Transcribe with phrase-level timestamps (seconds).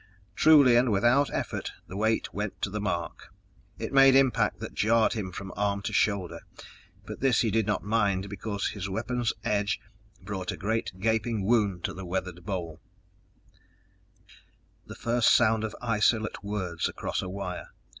[0.35, 3.31] Truly and without effort the weight went to the mark.
[3.77, 6.39] It made impact that jarred him from arm to shoulder,
[7.05, 9.79] but this he did not mind because his weapon's edge
[10.19, 12.81] brought a great gaping wound to the weathered bole._...
[14.87, 17.67] the first sound of isolate words across a wire.